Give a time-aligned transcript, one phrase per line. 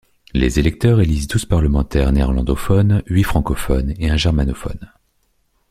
[0.33, 4.91] Les électeurs élisent douze parlementaires néerlandophones, huit francophones et un germanophone.